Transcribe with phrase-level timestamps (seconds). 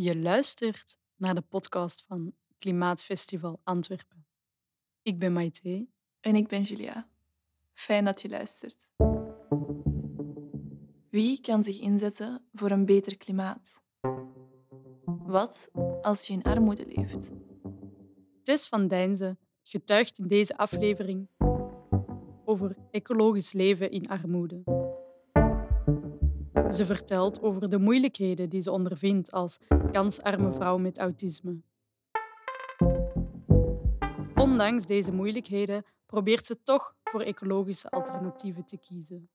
[0.00, 4.26] Je luistert naar de podcast van Klimaatfestival Antwerpen.
[5.02, 5.86] Ik ben Maite.
[6.20, 7.08] En ik ben Julia.
[7.72, 8.90] Fijn dat je luistert.
[11.10, 13.82] Wie kan zich inzetten voor een beter klimaat?
[15.04, 15.70] Wat
[16.02, 17.32] als je in armoede leeft?
[18.42, 21.28] Tess van Dijnzen getuigt in deze aflevering
[22.44, 24.62] over ecologisch leven in armoede.
[26.70, 29.58] Ze vertelt over de moeilijkheden die ze ondervindt als
[29.90, 31.62] kansarme vrouw met autisme.
[34.34, 39.30] Ondanks deze moeilijkheden probeert ze toch voor ecologische alternatieven te kiezen.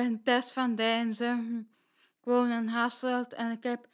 [0.00, 1.68] Ben Tess van Dijnzen.
[1.96, 3.88] Ik woon in Hasselt en ik heb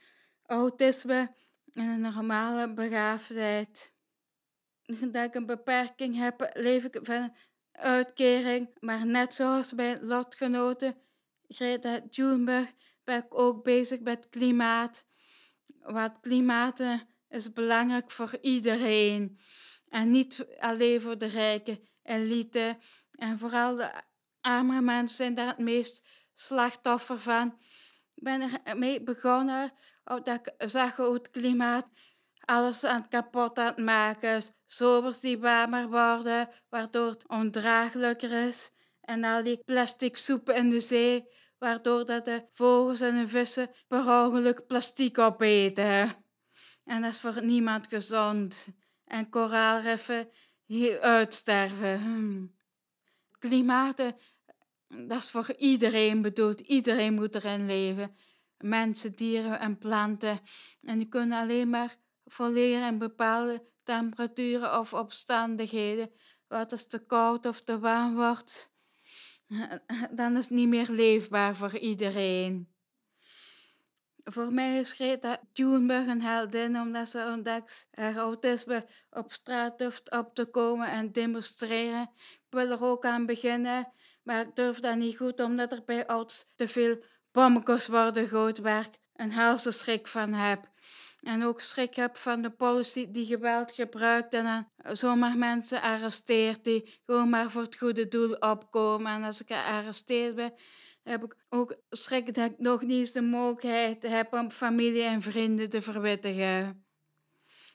[0.46, 1.34] autisme
[1.72, 3.92] en een normale begaafdheid.
[5.12, 7.34] Dat ik een beperking heb, leef ik van
[7.72, 8.68] uitkering.
[8.80, 10.96] Maar net zoals bij lotgenoten
[11.48, 12.72] Greta Thunberg
[13.04, 15.04] ben ik ook bezig met klimaat.
[15.80, 16.82] Wat klimaat
[17.28, 19.38] is belangrijk voor iedereen.
[19.88, 22.78] En niet alleen voor de rijke elite.
[23.12, 23.91] En vooral de
[24.47, 26.02] arme mensen zijn daar het meest
[26.33, 27.58] slachtoffer van.
[28.14, 29.72] Ik ben ermee begonnen
[30.05, 31.86] omdat ik zag hoe het klimaat
[32.47, 34.53] alles aan het kapot aan het maken is.
[34.66, 38.70] Zomers die warmer worden, waardoor het ondraaglijker is.
[39.00, 43.70] En al die plastic soepen in de zee, waardoor dat de vogels en de vissen
[43.88, 46.14] per ongeluk plastic opeten.
[46.84, 48.66] En dat is voor niemand gezond.
[49.05, 50.28] En koraalriffen
[50.66, 52.00] die uitsterven.
[52.00, 52.47] Hm.
[53.38, 54.06] Klimaat, eh,
[54.88, 56.60] dat is voor iedereen bedoeld.
[56.60, 58.16] Iedereen moet erin leven.
[58.58, 60.40] Mensen, dieren en planten.
[60.82, 66.10] En die kunnen alleen maar voleren in bepaalde temperaturen of omstandigheden.
[66.48, 68.70] Wat als te koud of te warm wordt,
[70.19, 72.75] dan is het niet meer leefbaar voor iedereen.
[74.28, 80.10] Voor mij is Greta Thunberg een heldin omdat ze ontdekt haar autisme op straat durft
[80.10, 82.10] op te komen en demonstreren.
[82.16, 83.92] Ik wil er ook aan beginnen,
[84.26, 88.59] maar ik durf dat niet goed omdat er bij ouds te veel bommetjes worden gegooid
[88.59, 90.70] waar ik een helse schrik van heb.
[91.20, 96.64] En ook schrik heb van de politie die geweld gebruikt en dan zomaar mensen arresteert
[96.64, 99.12] die gewoon maar voor het goede doel opkomen.
[99.12, 100.54] En als ik gearresteerd ben,
[101.03, 105.22] heb ik ook schrik dat ik nog niet eens de mogelijkheid heb om familie en
[105.22, 106.87] vrienden te verwittigen.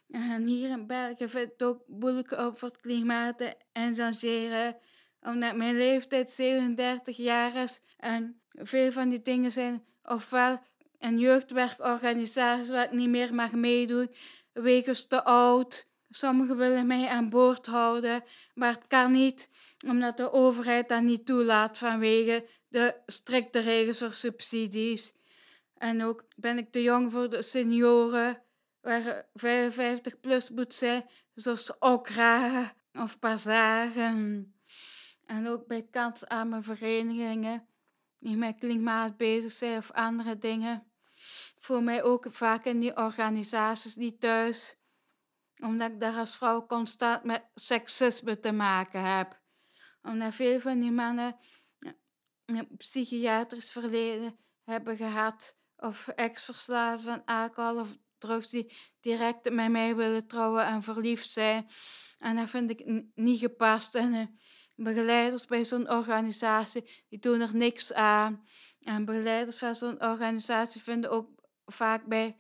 [0.09, 4.77] En hier in België vind ik het ook moeilijk op voor het klimaat te engageren,
[5.21, 10.59] omdat mijn leeftijd 37 jaar is en veel van die dingen zijn ofwel
[10.99, 14.11] een jeugdwerkorganisatie waar ik niet meer mag meedoen,
[14.51, 15.89] wegens te oud.
[16.09, 18.23] Sommigen willen mij aan boord houden,
[18.53, 19.49] maar het kan niet,
[19.87, 25.13] omdat de overheid dat niet toelaat vanwege de strikte regels voor subsidies.
[25.77, 28.41] En ook ben ik te jong voor de senioren,
[28.81, 34.53] waar 55 plus moet zijn, zoals Okra of Pazaren.
[35.31, 37.67] En ook bij kansarme verenigingen
[38.19, 40.91] die met klimaat bezig zijn of andere dingen.
[41.57, 44.75] Voor mij ook vaak in die organisaties niet thuis,
[45.61, 49.39] omdat ik daar als vrouw constant met seksisme te maken heb.
[50.01, 51.39] Omdat veel van die mannen
[52.45, 59.95] een psychiatrisch verleden hebben gehad, of ex-verslaafd van alcohol of drugs die direct met mij
[59.95, 61.67] willen trouwen en verliefd zijn.
[62.17, 63.95] En dat vind ik niet gepast.
[63.95, 64.25] En uh,
[64.83, 68.45] begeleiders bij zo'n organisatie, die doen er niks aan.
[68.83, 71.29] En begeleiders van zo'n organisatie vinden ook
[71.65, 72.37] vaak bij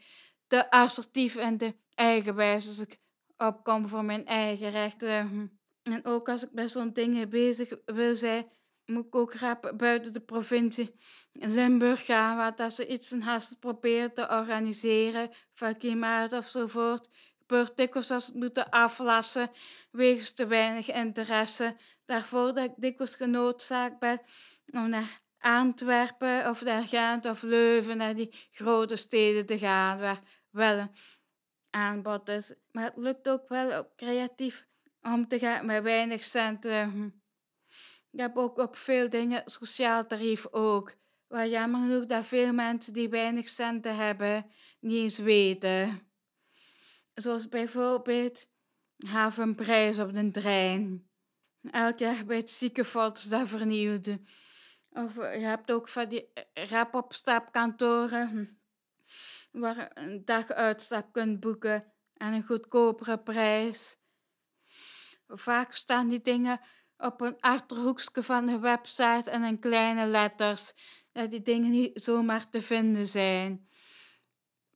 [0.47, 2.99] te assertief en te eigenwijs als ik
[3.37, 5.51] opkom voor mijn eigen rechten.
[5.83, 8.45] En ook als ik bij zo'n dingen bezig wil zijn,
[8.85, 10.95] moet ik ook graag buiten de provincie
[11.31, 17.07] Limburg gaan, waar dat ze iets in Hasselt proberen te organiseren, van klimaat ofzovoort.
[17.39, 19.51] Gebeurt dikwijls als het moeten aflassen,
[19.91, 21.75] wegens te weinig interesse.
[22.11, 24.21] Daarvoor dat ik dikwijls genoodzaakt ben
[24.65, 30.21] om naar Antwerpen of naar Gent of Leuven, naar die grote steden te gaan, waar
[30.49, 30.91] wel een
[31.69, 32.53] aanbod is.
[32.71, 34.67] Maar het lukt ook wel creatief
[35.01, 37.13] om te gaan met weinig centen.
[38.11, 40.93] Ik heb ook op veel dingen sociaal tarief ook.
[41.27, 46.11] Waar jammer genoeg dat veel mensen die weinig centen hebben, niet eens weten.
[47.13, 48.47] Zoals bijvoorbeeld
[48.97, 51.10] havenprijs op de trein.
[51.71, 54.21] Elk jaar bij het ziekenfonds dat vernieuwde.
[54.89, 58.45] Of je hebt ook van die rap-op-stapkantoren hm,
[59.59, 63.97] waar een dag uitstap kunt boeken en een goedkopere prijs.
[65.27, 66.59] Vaak staan die dingen
[66.97, 70.73] op een achterhoekje van de website en in kleine letters,
[71.11, 73.69] dat die dingen niet zomaar te vinden zijn.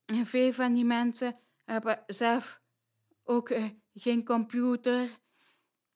[0.05, 2.61] En veel van die mensen hebben zelf
[3.23, 5.09] ook eh, geen computer.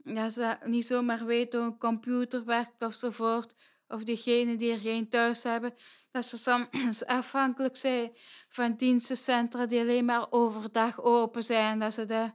[0.04, 3.56] Dat ze niet zomaar weten hoe een computer werkt ofzovoort.
[3.88, 5.74] Of diegenen die er geen thuis hebben.
[6.12, 8.12] Dat ze soms afhankelijk zijn
[8.48, 11.80] van dienstencentra die alleen maar overdag open zijn.
[11.80, 12.32] Dat, ze de,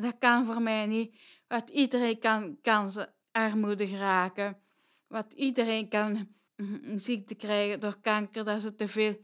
[0.00, 1.20] dat kan voor mij niet.
[1.48, 4.60] Wat iedereen kan, kan ze armoede geraken.
[5.06, 9.16] Wat iedereen kan mm, ziekte krijgen door kanker, dat ze te veel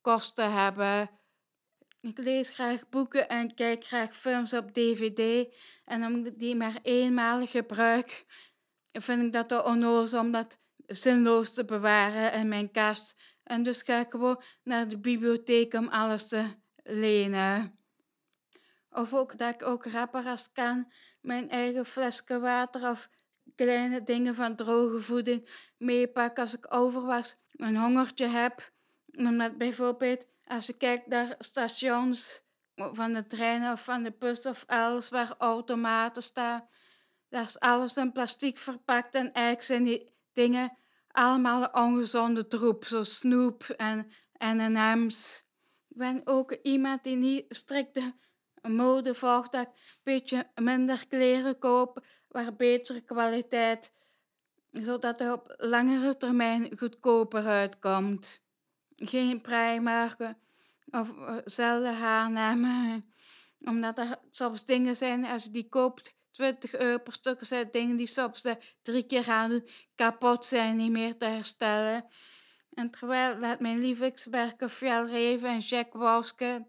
[0.00, 1.10] kosten hebben.
[2.06, 5.54] Ik lees graag boeken en kijk graag films op DVD.
[5.84, 8.24] En ik die maar eenmalig gebruik,
[8.92, 13.20] vind ik dat onnozel om dat zinloos te bewaren in mijn kast.
[13.42, 16.44] En dus ga ik gewoon naar de bibliotheek om alles te
[16.82, 17.78] lenen.
[18.90, 23.08] Of ook dat ik ook rapper kan mijn eigen flesje water of
[23.54, 28.72] kleine dingen van droge voeding meepak als ik overwas een hongertje heb.
[29.16, 32.42] Omdat bijvoorbeeld als je kijkt naar stations
[32.74, 36.68] van de treinen of van de bus of alles waar automaten staan,
[37.28, 40.78] daar is alles in plastic verpakt en eigenlijk zijn die dingen
[41.08, 45.44] allemaal ongezonde troep, zoals snoep en M&M's.
[45.88, 48.14] Ik ben ook iemand die niet strikte
[48.62, 53.92] mode volgt, dat ik een beetje minder kleren koop, waar betere kwaliteit,
[54.72, 58.44] zodat het op langere termijn goedkoper uitkomt.
[58.96, 60.38] Geen prijmerken
[60.90, 62.64] of uh, zelden H&M,
[63.70, 67.96] omdat er soms dingen zijn, als je die koopt, 20 euro per stuk, zijn dingen
[67.96, 72.04] die soms de drie keer aan doen, kapot zijn, niet meer te herstellen.
[72.72, 76.66] En terwijl laat mijn lievelingsmerken Fjellreven en Jack Wolfskin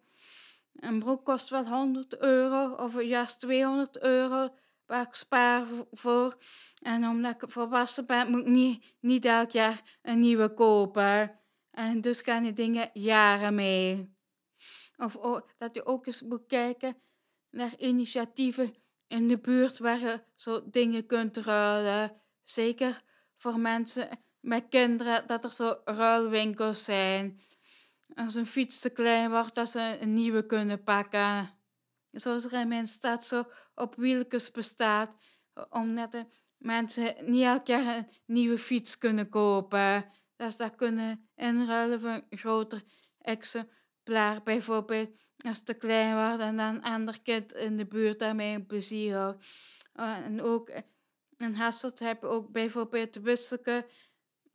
[0.79, 4.49] een broek kost wel 100 euro of juist 200 euro
[4.85, 6.37] waar ik spaar voor.
[6.81, 11.39] En omdat ik volwassen ben, moet ik niet, niet elk jaar een nieuwe kopen.
[11.77, 14.15] En dus gaan die dingen jaren mee.
[14.95, 15.17] Of
[15.57, 16.97] dat je ook eens moet kijken
[17.49, 18.75] naar initiatieven
[19.07, 22.21] in de buurt waar je zo dingen kunt ruilen.
[22.43, 23.01] Zeker
[23.35, 24.09] voor mensen
[24.39, 27.41] met kinderen, dat er zo ruilwinkels zijn
[28.15, 31.49] als een fiets te klein wordt, dat ze een nieuwe kunnen pakken.
[32.11, 33.43] Zoals er in mijn stad zo
[33.75, 35.15] op wieltjes bestaat,
[35.69, 36.25] omdat de
[36.57, 40.11] mensen niet elk jaar een nieuwe fiets kunnen kopen.
[40.37, 42.83] Dat ze dat kunnen inruilen voor een groter
[43.21, 44.43] exemplaar.
[44.43, 48.55] Bijvoorbeeld als het te klein wordt en dan een ander kind in de buurt daarmee
[48.55, 49.45] een plezier houdt.
[49.93, 50.71] En ook
[51.37, 53.85] in Hasselt heb je ook bijvoorbeeld de wisselke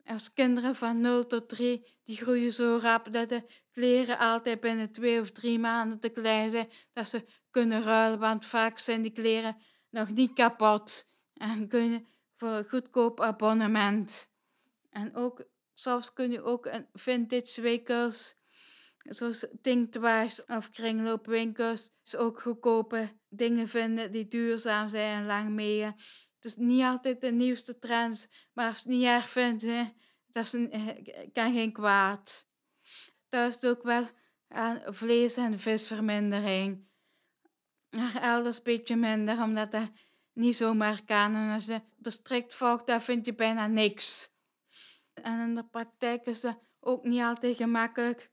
[0.05, 4.91] als kinderen van 0 tot 3, die groeien zo rap dat de kleren altijd binnen
[4.91, 9.11] twee of drie maanden te klein zijn, dat ze kunnen ruilen, want vaak zijn die
[9.11, 9.57] kleren
[9.89, 14.31] nog niet kapot en kunnen voor een goedkoop abonnement.
[14.89, 18.35] En ook, soms kun je ook vintage winkels,
[18.97, 25.93] zoals Tinktwaars of kringloopwinkels, dus ook goedkope dingen vinden die duurzaam zijn en lang mee
[26.43, 29.83] het is niet altijd de nieuwste trends, maar als je het niet erg vindt, hè,
[30.27, 32.47] dat is een, eh, kan geen kwaad.
[33.27, 34.09] Thuis doe ik wel
[34.47, 36.87] aan vlees- en visvermindering.
[37.89, 39.91] Maar elders een beetje minder, omdat dat
[40.33, 41.35] niet zomaar kan.
[41.35, 44.32] En als je er strikt volgt, dan vind je bijna niks.
[45.13, 48.29] En in de praktijk is dat ook niet altijd gemakkelijk.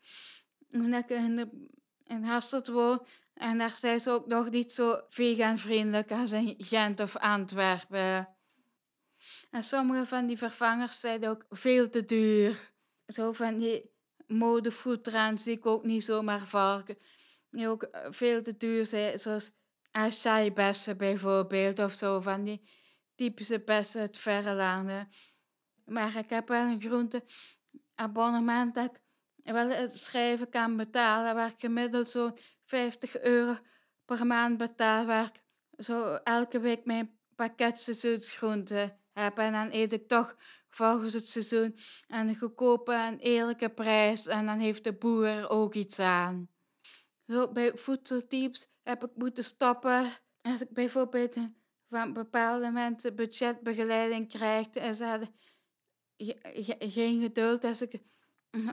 [0.73, 1.67] Omdat ik in, de,
[2.05, 3.07] in Hasselt woon
[3.41, 8.29] en daar zijn ze ook nog niet zo vegan-vriendelijk als in Gent of Antwerpen.
[9.51, 12.73] En sommige van die vervangers zijn ook veel te duur.
[13.07, 13.91] Zo van die
[14.27, 16.97] modefoodtrends zie ik ook niet zomaar varken.
[17.51, 19.53] Die ook eh, veel te duur zijn, zoals
[19.91, 22.71] acai-bessen bijvoorbeeld, of zo van die
[23.15, 25.09] typische bessen uit verre landen.
[25.91, 29.01] Maar ik heb wel een groenteabonnement dat ik
[29.53, 33.57] wel het schrijven kan betalen, waar ik gemiddeld zo'n 50 euro
[34.05, 35.43] per maand betaal, waar ik
[35.85, 39.39] zo elke week mijn pakket seizoensgroenten heb.
[39.39, 40.37] En dan eet ik toch
[40.69, 41.77] volgens het seizoen
[42.09, 44.27] een goedkope en eerlijke prijs.
[44.27, 46.49] En dan heeft de boer er ook iets aan.
[47.27, 50.13] Zo bij voedseltips heb ik moeten stoppen.
[50.43, 51.37] Als ik bijvoorbeeld
[51.89, 55.39] van bepaalde mensen budgetbegeleiding krijg en ze hadden
[56.79, 58.01] geen geduld als ik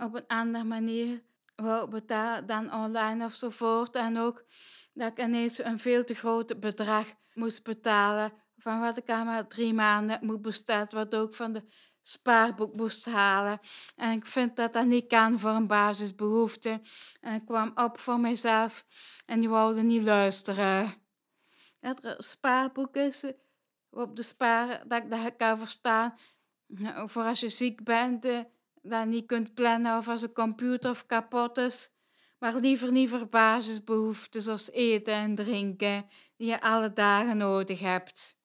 [0.01, 1.23] op een andere manier
[1.55, 3.95] wou betalen dan online ofzovoort.
[3.95, 4.45] En ook
[4.93, 9.73] dat ik ineens een veel te groot bedrag moest betalen van wat ik maar drie
[9.73, 11.63] maanden moet bestellen, wat ook van de
[12.01, 13.59] spaarboek moest halen.
[13.95, 16.81] En ik vind dat dat niet kan voor een basisbehoefte.
[17.21, 18.85] En ik kwam op voor mezelf
[19.25, 20.93] en die wilde niet luisteren.
[21.79, 23.31] Het spaarboek is eh,
[23.89, 26.17] op de sparen dat ik dat kan verstaan.
[26.67, 28.39] Nou, voor als je ziek bent, eh,
[28.81, 31.91] dat niet kunt plannen of als een computer of kapot is.
[32.39, 36.05] Maar liever niet voor basisbehoeften zoals eten en drinken,
[36.35, 38.37] die je alle dagen nodig hebt